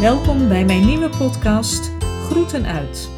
Welkom 0.00 0.48
bij 0.48 0.64
mijn 0.64 0.86
nieuwe 0.86 1.08
podcast 1.08 1.90
Groeten 2.00 2.64
uit. 2.66 3.10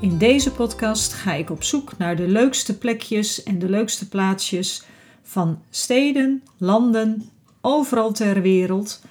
In 0.00 0.18
deze 0.18 0.52
podcast 0.52 1.12
ga 1.12 1.34
ik 1.34 1.50
op 1.50 1.62
zoek 1.62 1.98
naar 1.98 2.16
de 2.16 2.28
leukste 2.28 2.78
plekjes 2.78 3.42
en 3.42 3.58
de 3.58 3.68
leukste 3.68 4.08
plaatsjes 4.08 4.82
van 5.22 5.62
steden, 5.70 6.42
landen, 6.58 7.30
overal 7.60 8.12
ter 8.12 8.42
wereld. 8.42 9.02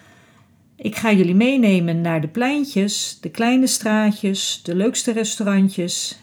Ik 0.76 0.96
ga 0.96 1.12
jullie 1.12 1.36
meenemen 1.36 2.02
naar 2.02 2.22
de 2.22 2.28
pleintjes, 2.28 3.18
de 3.22 3.30
kleine 3.30 3.68
straatjes, 3.68 4.60
de 4.64 4.76
leukste 4.76 5.12
restaurantjes 5.12 6.20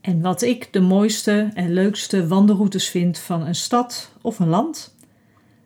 en 0.00 0.20
wat 0.20 0.42
ik 0.42 0.72
de 0.72 0.80
mooiste 0.80 1.50
en 1.54 1.72
leukste 1.72 2.26
wandelroutes 2.26 2.88
vind 2.88 3.18
van 3.18 3.46
een 3.46 3.54
stad 3.54 4.12
of 4.20 4.38
een 4.38 4.48
land. 4.48 4.94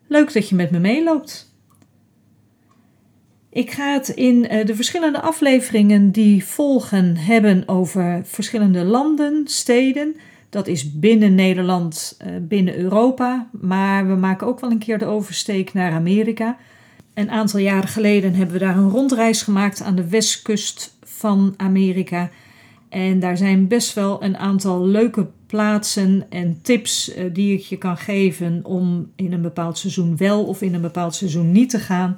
Leuk 0.07 0.33
dat 0.33 0.49
je 0.49 0.55
met 0.55 0.71
me 0.71 0.79
meeloopt. 0.79 1.52
Ik 3.53 3.71
ga 3.71 3.93
het 3.93 4.09
in 4.09 4.49
eh, 4.49 4.67
de 4.67 4.75
verschillende 4.75 5.21
afleveringen 5.21 6.11
die 6.11 6.45
volgen 6.45 7.17
hebben 7.17 7.69
over 7.69 8.21
verschillende 8.25 8.85
landen, 8.85 9.43
steden. 9.45 10.17
Dat 10.49 10.67
is 10.67 10.99
binnen 10.99 11.35
Nederland, 11.35 12.17
eh, 12.19 12.33
binnen 12.41 12.77
Europa, 12.77 13.49
maar 13.61 14.09
we 14.09 14.15
maken 14.15 14.47
ook 14.47 14.61
wel 14.61 14.71
een 14.71 14.79
keer 14.79 14.99
de 14.99 15.05
oversteek 15.05 15.73
naar 15.73 15.93
Amerika. 15.93 16.57
Een 17.15 17.31
aantal 17.31 17.61
jaren 17.61 17.89
geleden 17.89 18.35
hebben 18.35 18.55
we 18.55 18.65
daar 18.65 18.77
een 18.77 18.91
rondreis 18.91 19.43
gemaakt 19.43 19.83
aan 19.83 19.97
de 19.97 20.09
westkust 20.09 20.97
van 21.03 21.55
Amerika. 21.57 22.31
En 22.89 23.21
daar 23.21 23.37
zijn 23.37 23.69
best 23.69 23.95
wel 23.95 24.23
een 24.23 24.37
aantal 24.37 24.87
leuke 24.87 25.27
plaatsen 25.47 26.27
en 26.29 26.59
tips 26.63 27.15
eh, 27.15 27.25
die 27.33 27.55
ik 27.55 27.61
je 27.61 27.79
kan 27.79 27.97
geven 27.97 28.61
om 28.65 29.11
in 29.17 29.33
een 29.33 29.43
bepaald 29.43 29.79
seizoen 29.79 30.17
wel 30.17 30.45
of 30.45 30.63
in 30.63 30.75
een 30.75 30.81
bepaald 30.81 31.15
seizoen 31.15 31.53
niet 31.53 31.71
te 31.71 31.79
gaan 31.79 32.15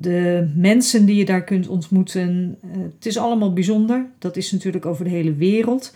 de 0.00 0.52
mensen 0.54 1.06
die 1.06 1.16
je 1.16 1.24
daar 1.24 1.44
kunt 1.44 1.68
ontmoeten. 1.68 2.58
Eh, 2.62 2.68
het 2.94 3.06
is 3.06 3.18
allemaal 3.18 3.52
bijzonder. 3.52 4.06
Dat 4.18 4.36
is 4.36 4.52
natuurlijk 4.52 4.86
over 4.86 5.04
de 5.04 5.10
hele 5.10 5.34
wereld. 5.34 5.94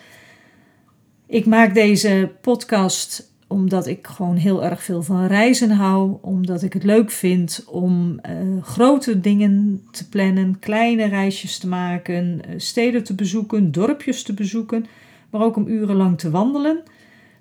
Ik 1.26 1.46
maak 1.46 1.74
deze 1.74 2.30
podcast 2.40 3.32
omdat 3.46 3.86
ik 3.86 4.06
gewoon 4.06 4.36
heel 4.36 4.64
erg 4.64 4.82
veel 4.82 5.02
van 5.02 5.26
reizen 5.26 5.70
hou. 5.70 6.16
Omdat 6.20 6.62
ik 6.62 6.72
het 6.72 6.84
leuk 6.84 7.10
vind 7.10 7.64
om 7.66 8.20
uh, 8.28 8.62
grote 8.62 9.20
dingen 9.20 9.82
te 9.90 10.08
plannen, 10.08 10.58
kleine 10.58 11.04
reisjes 11.04 11.58
te 11.58 11.68
maken, 11.68 12.40
uh, 12.48 12.54
steden 12.56 13.04
te 13.04 13.14
bezoeken, 13.14 13.72
dorpjes 13.72 14.22
te 14.22 14.34
bezoeken, 14.34 14.86
maar 15.30 15.42
ook 15.42 15.56
om 15.56 15.66
urenlang 15.66 16.18
te 16.18 16.30
wandelen. 16.30 16.82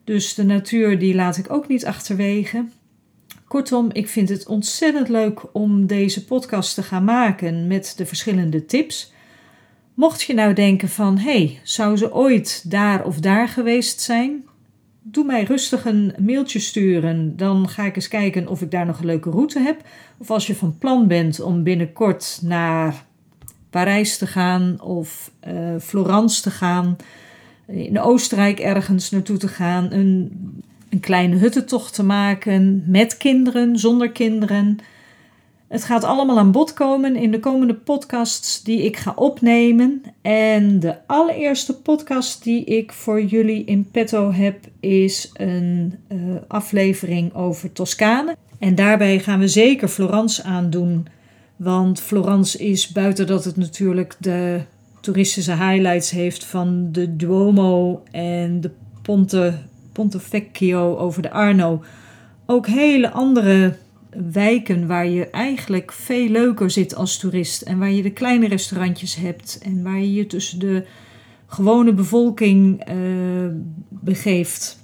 Dus 0.03 0.33
de 0.33 0.44
natuur 0.44 1.00
die 1.00 1.16
laat 1.16 1.38
ik 1.38 1.52
ook 1.52 1.67
niet 1.67 1.86
achterwege. 1.86 2.66
Kortom, 3.54 3.90
ik 3.92 4.08
vind 4.08 4.30
het 4.30 4.46
ontzettend 4.46 5.09
leuk 5.09 5.42
om 5.52 5.86
deze 5.88 6.26
podcast 6.26 6.76
te 6.76 6.84
gaan 6.84 7.04
maken 7.04 7.68
met 7.68 7.94
de 7.98 8.06
verschillende 8.06 8.66
tips. 8.66 9.14
Mocht 9.94 10.22
je 10.22 10.34
nou 10.34 10.54
denken 10.54 10.90
van, 10.90 11.18
hey, 11.18 11.60
zou 11.64 11.98
ze 11.98 12.14
ooit 12.14 12.70
daar 12.70 13.06
of 13.06 13.20
daar 13.20 13.48
geweest 13.48 14.02
zijn? 14.02 14.45
Doe 15.02 15.26
mij 15.26 15.44
rustig 15.44 15.86
een 15.86 16.14
mailtje 16.20 16.60
sturen, 16.60 17.38
dan 17.38 17.70
ga 17.70 17.84
ik 17.84 17.95
eens 17.95 18.08
kijken 18.08 18.48
of 18.48 18.62
ik 18.62 18.72
daar 18.72 18.86
nog 18.86 19.00
een 19.00 19.06
leuke 19.06 19.30
route 19.30 19.60
heb. 19.60 19.82
Of 20.17 20.32
als 20.32 20.48
je 20.48 20.56
van 20.56 20.78
plan 20.78 21.08
bent 21.08 21.40
om 21.40 21.64
binnenkort 21.64 22.40
naar 22.42 23.06
Parijs 23.70 24.17
te 24.17 24.28
gaan 24.28 24.82
of 24.82 25.32
uh, 25.48 25.80
Florence 25.80 26.42
te 26.42 26.52
gaan, 26.52 26.95
in 27.67 28.00
Oostenrijk 28.00 28.60
ergens 28.60 29.10
naartoe 29.10 29.38
te 29.38 29.48
gaan, 29.48 29.92
een 29.92 30.32
een 30.94 30.99
kleine 30.99 31.36
huttentocht 31.36 31.94
te 31.94 32.03
maken 32.03 32.83
met 32.88 33.17
kinderen, 33.17 33.80
zonder 33.80 34.11
kinderen. 34.11 34.77
Het 35.67 35.83
gaat 35.83 36.04
allemaal 36.04 36.37
aan 36.39 36.52
bod 36.52 36.73
komen 36.73 37.15
in 37.15 37.31
de 37.31 37.39
komende 37.39 37.73
podcasts 37.73 38.64
die 38.64 38.83
ik 38.83 38.98
ga 38.98 39.14
opnemen. 39.15 40.02
En 40.21 40.80
de 40.80 40.95
allereerste 41.08 41.73
podcast 41.73 42.43
die 42.43 42.64
ik 42.64 42.92
voor 42.92 43.23
jullie 43.23 43.65
in 43.65 43.89
petto 43.92 44.32
heb 44.32 44.58
is 44.80 45.32
een 45.33 45.95
uh, 46.11 46.36
aflevering 46.48 47.33
over 47.33 47.71
Toscane. 47.71 48.36
En 48.59 48.76
daarbij 48.76 49.20
gaan 49.20 49.39
we 49.39 49.48
zeker 49.48 49.87
Florence 49.87 50.43
aandoen. 50.43 51.08
Want 51.55 52.02
Florence 52.02 52.58
is 52.58 52.87
buiten 52.87 53.27
dat 53.27 53.45
het 53.45 53.58
natuurlijk 53.58 54.15
de 54.20 54.61
toeristische 55.02 55.55
highlights 55.55 56.11
heeft 56.11 56.45
van 56.45 56.92
de 56.92 57.15
Duomo 57.15 58.03
en 58.11 58.61
de 58.61 58.71
Ponte 59.02 59.53
Ponte 59.93 60.20
Vecchio, 60.20 60.98
over 60.98 61.21
de 61.21 61.31
Arno. 61.31 61.83
Ook 62.45 62.67
hele 62.67 63.11
andere 63.11 63.76
wijken 64.31 64.87
waar 64.87 65.08
je 65.08 65.30
eigenlijk 65.30 65.92
veel 65.92 66.27
leuker 66.27 66.71
zit 66.71 66.95
als 66.95 67.17
toerist. 67.17 67.61
En 67.61 67.80
waar 67.80 67.92
je 67.92 68.02
de 68.02 68.11
kleine 68.11 68.48
restaurantjes 68.48 69.15
hebt. 69.15 69.59
En 69.64 69.83
waar 69.83 69.99
je 69.99 70.14
je 70.14 70.27
tussen 70.27 70.59
de 70.59 70.86
gewone 71.48 71.93
bevolking 71.93 72.89
uh, 72.89 72.95
begeeft. 73.89 74.80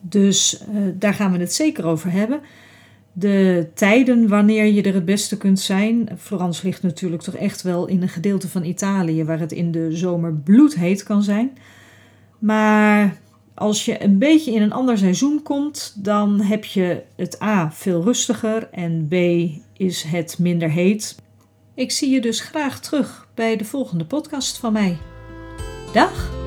Dus 0.00 0.64
uh, 0.74 0.80
daar 0.94 1.14
gaan 1.14 1.32
we 1.32 1.38
het 1.38 1.52
zeker 1.52 1.84
over 1.84 2.10
hebben. 2.10 2.40
De 3.12 3.68
tijden 3.74 4.28
wanneer 4.28 4.64
je 4.64 4.82
er 4.82 4.94
het 4.94 5.04
beste 5.04 5.36
kunt 5.36 5.60
zijn. 5.60 6.08
Florence 6.18 6.66
ligt 6.66 6.82
natuurlijk 6.82 7.22
toch 7.22 7.34
echt 7.34 7.62
wel 7.62 7.86
in 7.86 8.02
een 8.02 8.08
gedeelte 8.08 8.48
van 8.48 8.64
Italië 8.64 9.24
waar 9.24 9.38
het 9.38 9.52
in 9.52 9.70
de 9.70 9.96
zomer 9.96 10.34
bloedheet 10.34 11.02
kan 11.02 11.22
zijn. 11.22 11.50
Maar 12.38 13.16
als 13.60 13.84
je 13.84 14.02
een 14.02 14.18
beetje 14.18 14.52
in 14.52 14.62
een 14.62 14.72
ander 14.72 14.98
seizoen 14.98 15.42
komt, 15.42 15.92
dan 15.96 16.40
heb 16.40 16.64
je 16.64 17.02
het 17.16 17.42
A 17.42 17.72
veel 17.72 18.02
rustiger 18.02 18.68
en 18.70 19.06
B 19.08 19.14
is 19.76 20.02
het 20.02 20.38
minder 20.38 20.70
heet. 20.70 21.16
Ik 21.74 21.90
zie 21.90 22.10
je 22.10 22.20
dus 22.20 22.40
graag 22.40 22.80
terug 22.80 23.28
bij 23.34 23.56
de 23.56 23.64
volgende 23.64 24.04
podcast 24.04 24.58
van 24.58 24.72
mij. 24.72 24.98
Dag! 25.92 26.39